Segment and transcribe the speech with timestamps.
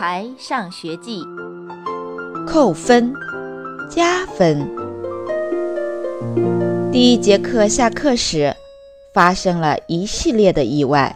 [0.00, 1.22] 孩上学记》，
[2.46, 3.12] 扣分，
[3.90, 4.66] 加分。
[6.90, 8.56] 第一节课下课时，
[9.12, 11.14] 发生了一系列的意外。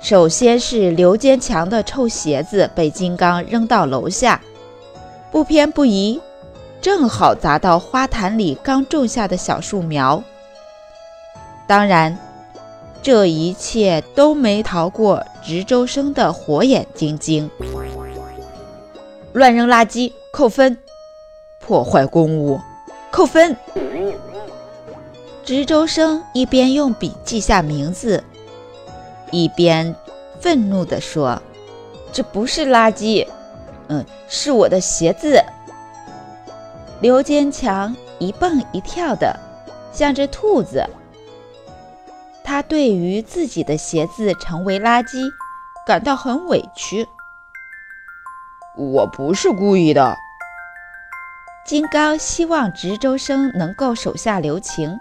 [0.00, 4.40] 首先是刘坚强的臭鞋子被金刚扔到楼下，
[5.30, 6.20] 不偏不倚，
[6.80, 10.20] 正好砸到花坛里刚种下的小树苗。
[11.68, 12.18] 当然。
[13.02, 17.50] 这一切都没逃过值周生的火眼金睛。
[19.32, 20.78] 乱扔垃圾扣分，
[21.60, 22.60] 破坏公物
[23.10, 23.56] 扣分。
[25.44, 28.22] 值周生一边用笔记下名字，
[29.32, 29.92] 一边
[30.38, 31.42] 愤怒地说
[32.12, 33.26] ：“这不是垃圾，
[33.88, 35.42] 嗯，是我的鞋子。”
[37.00, 39.36] 刘坚强一蹦一跳的，
[39.92, 40.88] 像只兔子。
[42.52, 45.32] 他对于自己的鞋子成为垃圾
[45.86, 47.08] 感到很委屈。
[48.76, 50.14] 我不是故意的。
[51.64, 55.00] 金刚希望值周生能够手下留情。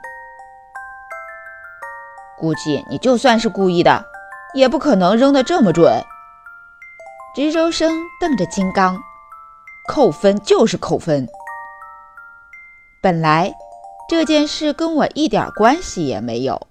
[2.40, 4.06] 估计你就算是故意的，
[4.54, 6.02] 也不可能扔得这么准。
[7.36, 8.98] 值周生瞪着金刚，
[9.90, 11.28] 扣分就是扣分。
[13.02, 13.54] 本来
[14.08, 16.71] 这件事跟我一点关系也没有。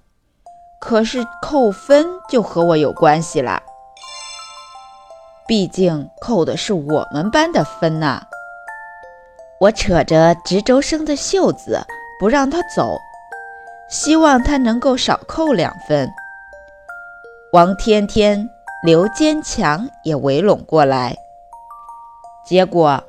[0.80, 3.62] 可是扣分就和我有关系啦，
[5.46, 8.26] 毕竟扣的是我们班的分呐。
[9.60, 11.86] 我扯着值周生的袖子
[12.18, 12.96] 不让他走，
[13.90, 16.10] 希望他能够少扣两分。
[17.52, 18.48] 王天天、
[18.82, 21.14] 刘坚强也围拢过来，
[22.46, 23.04] 结果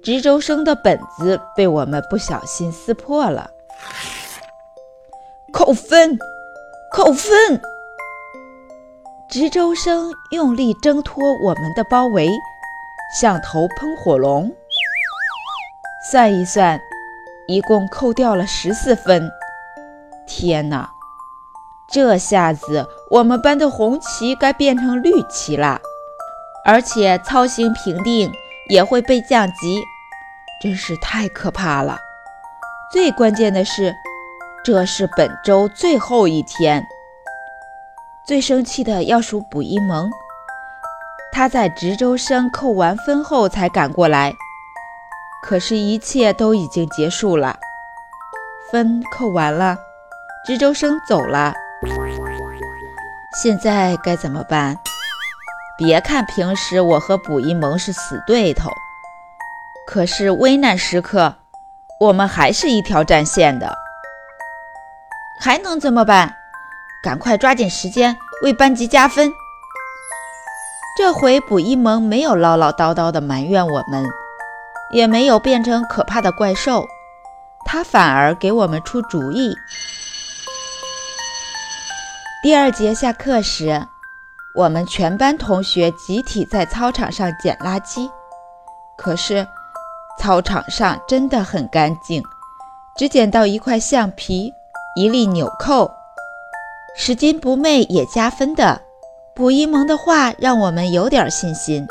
[0.00, 3.50] 值周生的本子被我们不小心撕破了，
[5.52, 6.16] 扣分。
[6.96, 7.60] 扣分！
[9.28, 12.26] 值周生用力挣脱我们的包围，
[13.20, 14.50] 像头喷火龙。
[16.10, 16.80] 算一算，
[17.46, 19.30] 一共扣掉了十四分。
[20.26, 20.88] 天哪，
[21.92, 25.78] 这下子我们班的红旗该变成绿旗了，
[26.64, 28.32] 而且操行评定
[28.70, 29.82] 也会被降级，
[30.62, 31.98] 真是太可怕了。
[32.90, 33.94] 最关键的是。
[34.66, 36.84] 这是本周最后一天，
[38.26, 40.10] 最生气的要数卜一萌。
[41.30, 44.34] 他在值周生扣完分后才赶过来，
[45.44, 47.56] 可是，一切都已经结束了。
[48.72, 49.78] 分扣完了，
[50.44, 51.54] 值周生走了。
[53.40, 54.76] 现在该怎么办？
[55.78, 58.68] 别看平时我和卜一萌是死对头，
[59.86, 61.36] 可是危难时刻，
[62.00, 63.85] 我们还是一条战线的。
[65.38, 66.34] 还能怎么办？
[67.02, 69.32] 赶快抓紧时间为班级加分。
[70.98, 74.04] 这回卜一萌没有唠唠叨叨的埋怨我们，
[74.90, 76.88] 也没有变成可怕的怪兽，
[77.64, 79.54] 他反而给我们出主意。
[82.42, 83.86] 第二节下课时，
[84.54, 88.10] 我们全班同学集体在操场上捡垃圾，
[88.96, 89.46] 可是
[90.18, 92.22] 操场上真的很干净，
[92.96, 94.50] 只捡到一块橡皮。
[94.98, 95.92] 一粒纽扣，
[96.96, 98.80] 拾金不昧也加分的。
[99.34, 101.86] 卜一萌的话让我们有点信心，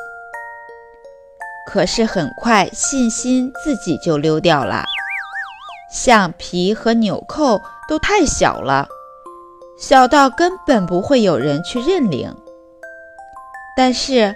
[1.68, 4.86] 可是很快信心自己就溜掉了。
[5.92, 8.88] 橡皮和纽扣都太小了，
[9.78, 12.36] 小到根本不会有人去认领。
[13.78, 14.36] 但是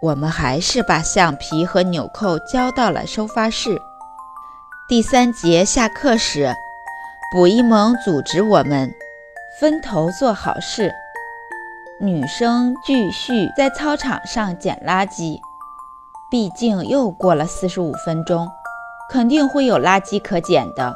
[0.00, 3.78] 我们还是把橡皮和纽扣交到了收发室。
[4.88, 6.50] 第三节下课时。
[7.28, 8.94] 卜一萌组织我们
[9.58, 10.94] 分头做好事，
[11.98, 15.40] 女生继续在操场上捡垃圾。
[16.30, 18.48] 毕竟又过了四十五分钟，
[19.10, 20.94] 肯定会有垃圾可捡的。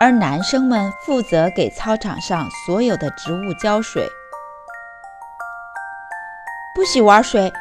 [0.00, 4.08] 而男生们负责给操场上所有的植物浇水。
[6.74, 7.52] 不许玩水，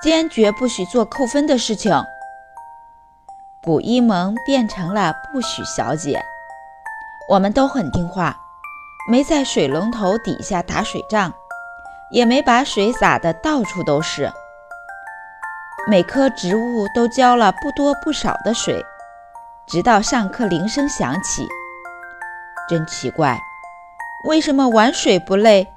[0.00, 1.92] 坚决不许做扣分的事情。
[3.60, 6.22] 卜一萌变成了不许小姐。
[7.28, 8.36] 我们都很听话，
[9.10, 11.32] 没在水龙头底下打水仗，
[12.12, 14.32] 也没把水洒得到处都是。
[15.88, 18.84] 每棵植物都浇了不多不少的水，
[19.66, 21.48] 直到上课铃声响起。
[22.68, 23.36] 真奇怪，
[24.28, 25.72] 为什么玩水不累，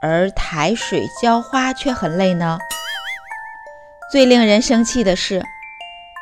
[0.00, 2.58] 而抬水浇花却很累呢？
[4.12, 5.44] 最令人生气的是，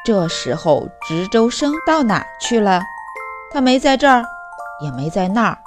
[0.06, 2.82] 这时候值周生到哪去了？
[3.52, 4.24] 他没在这儿。
[4.80, 5.58] 也没在那儿，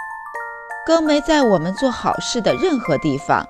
[0.85, 3.45] 更没在我们做好事的任何地方。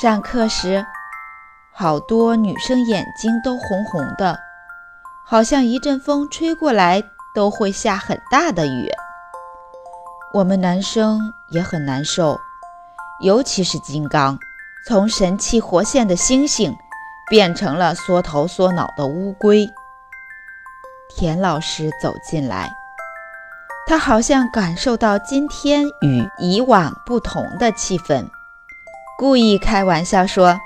[0.00, 0.84] 上课时，
[1.72, 4.38] 好多女生眼睛都红红的，
[5.24, 7.02] 好像一阵风吹过来
[7.34, 8.90] 都会下很大的雨。
[10.32, 11.20] 我们男生
[11.50, 12.40] 也很难受，
[13.20, 14.36] 尤其是金刚，
[14.88, 16.74] 从神气活现的猩猩
[17.30, 19.68] 变成了缩头缩脑的乌龟。
[21.16, 22.68] 田老师走进来，
[23.86, 28.26] 他好像感受到今天与以往不同的气氛，
[29.18, 30.58] 故意开玩笑说。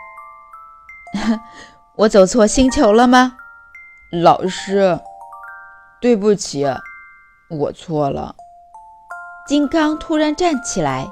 [1.96, 3.34] 我走错星球了吗，
[4.12, 5.00] 老师？
[6.00, 6.64] 对不起，
[7.50, 8.36] 我错了。
[9.48, 11.08] 金刚突然站起来，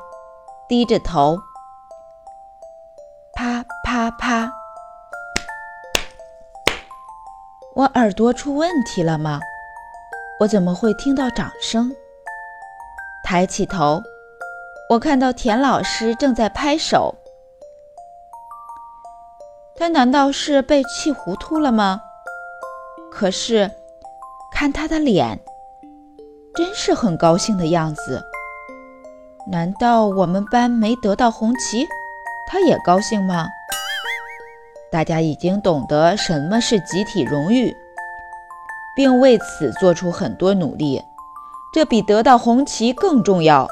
[0.68, 1.36] 低着头，
[3.34, 4.52] 啪啪啪。
[7.74, 9.40] 我耳朵出问题了吗？
[10.38, 11.90] 我怎么会听到掌声？
[13.24, 14.02] 抬起头，
[14.90, 17.14] 我看到田老师正在拍手。
[19.74, 22.02] 他难道是被气糊涂了吗？
[23.10, 23.70] 可是，
[24.52, 25.40] 看他的脸，
[26.54, 28.22] 真是很高兴的样子。
[29.50, 31.86] 难道我们班没得到红旗，
[32.46, 33.46] 他也高兴吗？
[34.92, 37.74] 大家已经懂得什么是集体荣誉，
[38.96, 41.04] 并为此做出很多努力，
[41.72, 43.68] 这比得到红旗更重要。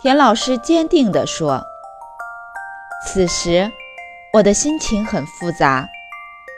[0.00, 1.62] 田老师坚定地说。
[3.04, 3.70] 此时。
[4.32, 5.88] 我的心情很复杂，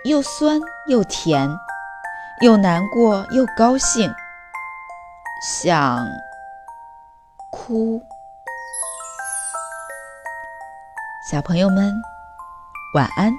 [0.05, 1.49] 又酸又甜，
[2.43, 4.12] 又难过又高兴，
[5.64, 6.06] 想
[7.50, 8.02] 哭。
[11.31, 11.94] 小朋友们，
[12.94, 13.32] 晚安。